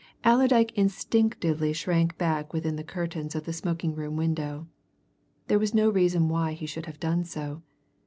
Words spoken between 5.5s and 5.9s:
was